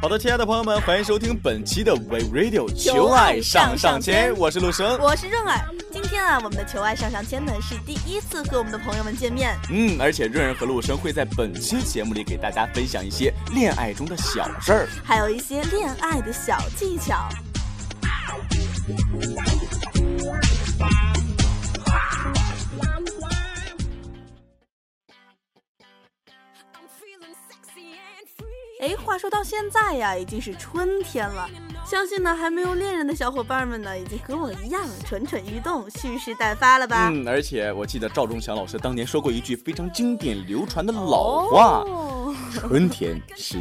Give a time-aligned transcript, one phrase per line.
[0.00, 5.64] 好的，亲爱的朋友们，欢迎收听本期的 We Radio 求爱上上签，我是陆生，我是润儿。
[5.90, 9.56] 今天啊，我们的求爱上上签呢是第一次和我们的朋友们见面。
[9.70, 17.28] 嗯，而且润儿和陆生会在本期节目里给大家分享一些恋爱中的小事儿，还有一些恋爱的小技巧。
[28.96, 31.48] 话说到现在呀，已经是春天了，
[31.86, 37.10] 相信呢还没有恋人的小伙伴们呢，已经和我一样蠢蠢欲动、蓄势待发了吧？
[37.12, 41.84] 嗯，而且我记得赵忠祥老师当年说过一句非常经典流传的老话：
[42.52, 43.58] 春天是。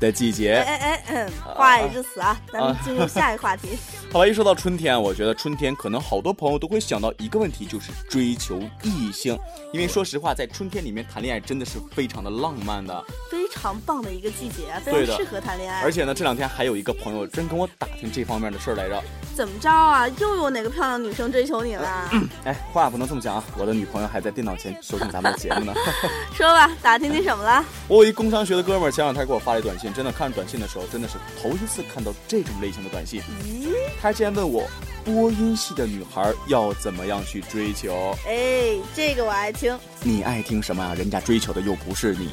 [0.00, 3.78] 的季节，哎哎哎，话已至此啊，咱们进入下一个话题。
[4.10, 9.38] 好吧，一说到春天，我觉得春天可能好多朋友都会想到一个问题，就是追求异性。
[9.72, 15.82] 因为说实话，在春天里面谈恋爱真的是非常的浪漫的，非常棒的一个季节，非常适合谈恋爱。
[15.82, 19.02] 而且呢，这两天还有一个朋友真跟我打听这方面的事儿来着。
[19.34, 20.06] 怎么着啊？
[20.08, 22.10] 又有哪个漂亮女生追求你了？
[22.44, 23.44] 哎，话不能这么讲啊！
[23.56, 25.72] 我的女朋友还在电脑前收听咱们的节目呢。
[26.34, 27.64] 说吧，打听你什么了？
[27.88, 33.22] 我有一工商学的哥们儿，前两天给我发了一短信，真的看短信的时候，真的是头一次看到这种类型的短信。
[33.44, 33.72] 咦？
[34.00, 34.68] 他竟然问我，
[35.04, 38.14] 播音系的女孩要怎么样去追求？
[38.26, 39.78] 哎，这个我爱听。
[40.02, 40.94] 你爱听什么啊？
[40.94, 42.30] 人家追求的又不是你。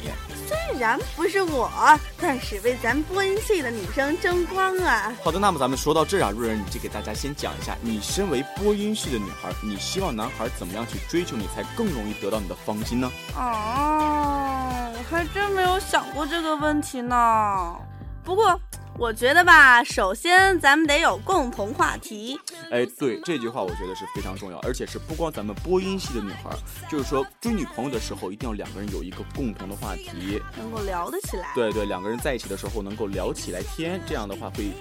[0.48, 1.70] 虽然不是我，
[2.18, 5.12] 但是为咱播音系的女生争光啊！
[5.22, 13.12] 好的，那么咱们说到这啊，瑞儿，你就给大家先讲一下，你身为播音系的女孩，你希望男孩怎么样去追求你，才更容易得到你的芳心呢？
[13.36, 17.76] 哦，我还真没有想过这个问题呢。
[18.24, 18.58] 不过。
[18.98, 22.36] 我觉得吧，首先咱们得有共同话题。
[22.68, 26.50] 哎，对这句话，我觉得是非常重要，而且是不光咱们播音系的女孩，
[26.90, 31.52] 就是说追女朋友的时候，一定要两个人有一个共同的话题，能够聊得起来。
[31.54, 34.72] 对对，两个人在一起的时候能够聊起来天，这样的话会。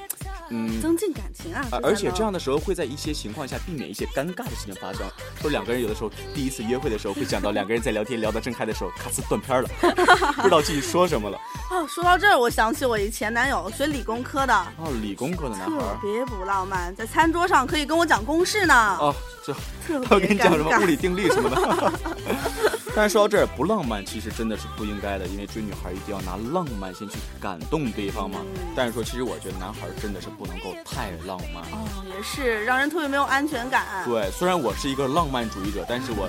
[0.49, 1.67] 嗯，增进感情啊！
[1.83, 5.05] 而且这样的时候会在一些情况下避免一些尴尬的事情发生。
[5.41, 9.69] 说两个人有的时候第一次约会的时候，会讲到两个人在聊天聊得正嗨的时候，咔呲断片了，
[10.37, 11.37] 不知道继续说什么了。
[11.69, 14.53] 哦，说到这儿，我想起我一前男友，学理工科的。
[14.77, 18.73] 哦，理工科的男孩，特别不浪漫，在餐桌上可以跟我讲公式呢。
[18.99, 19.13] 哦，
[19.45, 19.53] 这
[20.03, 21.91] 他跟你讲什么物理定律什么的。
[22.97, 28.39] 但是说到这儿不浪漫，其实真的是不应该的，因为追女孩一定要拿浪漫先去感动对方嘛。
[28.75, 31.63] 但是说，其实我觉得男孩真的是不能够太浪漫。
[31.65, 33.85] 哦，也是，让人特别没有安全感。
[34.03, 36.27] 对，虽然我是一个浪漫主义者，但是我，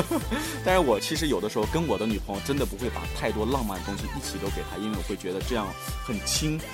[0.62, 5.66] 但是我其实有的时候跟我的女朋友真的不会把太多浪漫的东西一起都给她，因为我会觉得这样
[6.04, 6.66] 很轻浮，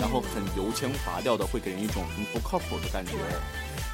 [0.00, 3.12] 然后很油腔滑调的，会给人一种不靠谱的感觉。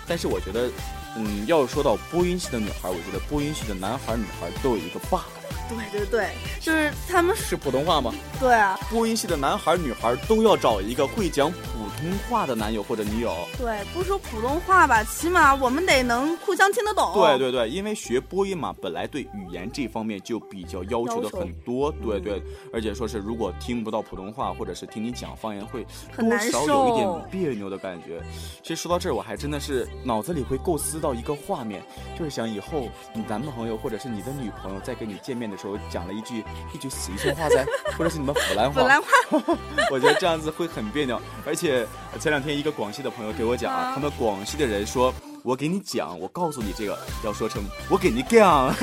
[0.07, 0.71] 但是我觉得。
[1.17, 5.21] 嗯，要说到播音系的女孩，我觉得播音系的男孩女孩都有一个 bug。
[5.69, 6.31] 对对对，
[6.61, 8.15] 就是他们是普通话吗？
[8.41, 13.37] 对啊，播音系的男孩女孩都要找一个会讲普通话的男友或者女友。
[13.59, 17.13] 对，不说普通话吧，起码我们得能互相听得懂。
[17.13, 21.93] 对对对，因为学播音嘛，本来对语言这方面就比较要求的很多。
[22.03, 22.43] 对对，
[22.73, 28.23] 而且说是如果听不到普通话，或者是听你讲方言，会多少有一点别扭的感觉。
[28.63, 31.83] 其实说到这儿，我还真的是脑子里会构思到一个画面，
[32.19, 35.59] 就是想以后你男朋友或者是你的女朋友在跟你见面的。
[35.59, 37.67] 时候讲了一句 一句四川话噻，
[37.99, 39.59] 或者是你们湖南话，湖南话，
[39.91, 41.21] 我觉得这样子会很别扭。
[41.45, 41.85] 而且
[42.21, 48.75] 前两天一个广西的朋友给我讲啊，他们广西的人说，我给你讲，我告诉你这个要说成我给你讲。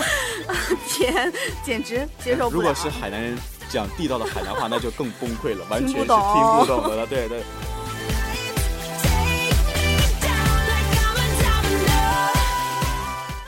[0.88, 1.32] 天，
[1.64, 2.62] 简直接受不了。
[2.62, 3.36] 如果是海南人
[3.68, 7.06] 讲地道的海南话，那就更崩溃了，完全是听不懂的了。
[7.06, 7.42] 对对。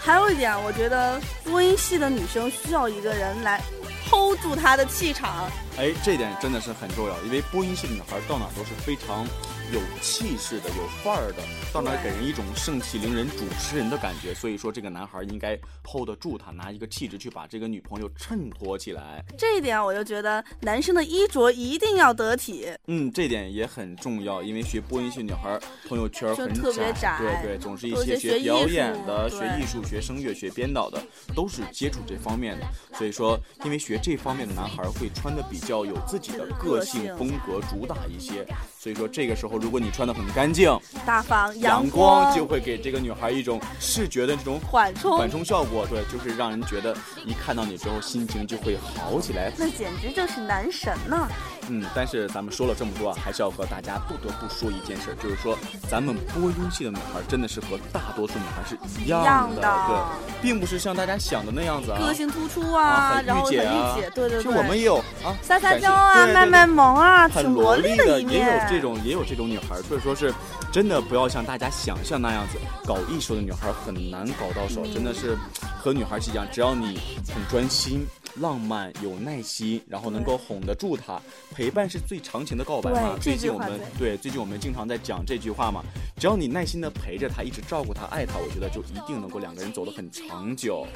[0.04, 3.62] 还有一点，我觉得播音系的女生需要一个人来
[4.10, 5.48] hold 住她的气场。
[5.78, 9.26] 哎，这点真的是很重要，因为播音系的女孩到哪都是非常。
[9.72, 14.34] 有气势的，有范儿的，到哪给人一种盛气凌人、主持人的感觉。
[14.34, 19.24] 所以说，这个男孩应该 hold 得住他，拿一个气质去把这个女朋友衬托起来。
[19.38, 22.68] 这一点我就觉得男生的衣着一定要得体。
[22.86, 25.58] 嗯，这点也很重要，因为学播音系女孩
[25.88, 31.02] 朋友圈很窄，对对，总是一些学表演的、学艺术、学声乐、学编导的，
[31.34, 32.66] 都是接触这方面的。
[32.92, 38.46] 所以说，因为学这方面的男孩会穿的比较有自己的个性风格，主打一些。
[38.78, 40.76] 所以说，这个时候如果你穿的很干净、
[41.06, 45.86] 大方、阳光，就会给这个女孩一种视觉的这种缓冲、缓冲效果。
[45.88, 49.52] 对，就是让人觉得一看到你之后心情就会好起来。
[49.56, 51.28] 那简直就是男神呢！
[51.68, 55.56] 嗯，但是咱们说了这么多啊，还是要和大家不得不说一件事，就是说
[55.88, 63.56] 咱们播音系的女孩真的是和大多数女孩是一样的，对，并不是像大家想的那样子啊，个性突出啊，然后很御
[63.94, 70.34] 姐，对对对，就我们也有啊，撒撒娇啊，卖卖萌啊，很萝莉的也有这种也有这种女孩，所以说是
[70.72, 75.38] 真的不要像大家想象那样子，搞艺术的女孩很难搞到手，真的是
[75.78, 76.98] 和女孩是一样，只要你
[77.32, 78.04] 很专心。
[78.40, 81.20] 浪漫有耐心，然后能够哄得住他，
[81.54, 83.14] 陪伴是最长情的告白嘛。
[83.20, 85.82] 最近我们对最近我们经常在讲这句话嘛。
[86.22, 90.86] 只要你耐心的陪着他，一直照顾他，爱他，我觉得就一定能够两个人走得很长久。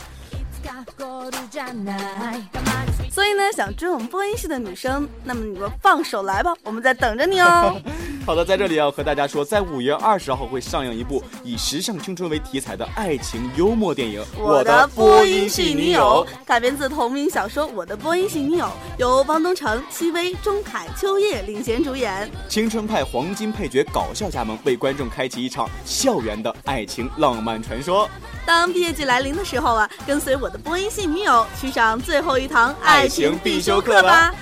[3.10, 7.76] 所以呢，想追我们播音系的女生，那么你们放手来吧，我们在等着你哦。
[8.26, 18.64] 好的，在这里要和大家说，在五月二十号会上映一部以时尚青春为题材的爱情幽默电影《我的播音系女友》，改编自同名小说《我的播音系女友》，
[18.98, 28.10] 由汪东城、戚薇、钟凯、秋叶领衔主演，青春派黄金配角搞笑加盟，为观众开启一场校园的爱情浪漫传说。
[28.44, 34.34] 当毕业季来临的时候啊，跟随我的播音系女友去上最后一堂爱情必修课吧。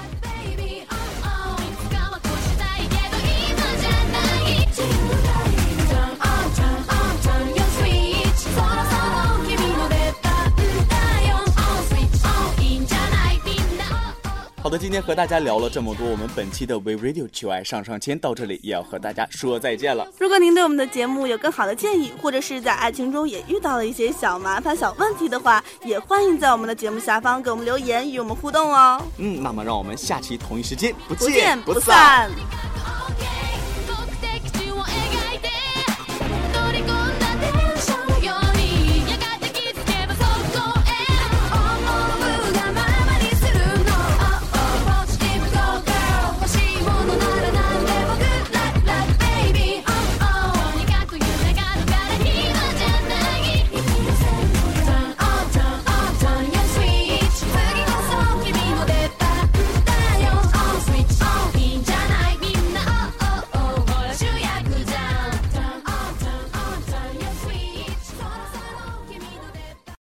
[14.75, 20.07] 的，今天和大家聊了这么多，我们本期的 We Radio 求爱上上签到这里也要和大家说再见了。
[20.19, 29.01] 如果您对我们的节目有更好的建议，或者是在爱情中也遇到了一些小麻烦、小问题的话，也欢迎在我们的节目下方给我们留言，与我们互动哦。
[29.19, 32.29] 嗯，那么让我们下期同一时间不见不散。